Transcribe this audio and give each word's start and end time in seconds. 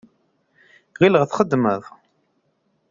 Ɣileɣ 0.99 1.23
txeddmeḍ. 1.25 1.83